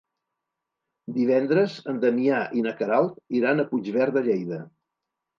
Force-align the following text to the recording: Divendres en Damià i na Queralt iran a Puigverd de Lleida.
Divendres 1.17 1.75
en 1.91 1.99
Damià 2.05 2.39
i 2.59 2.63
na 2.67 2.73
Queralt 2.79 3.19
iran 3.41 3.61
a 3.61 3.67
Puigverd 3.75 4.17
de 4.17 4.25
Lleida. 4.29 4.59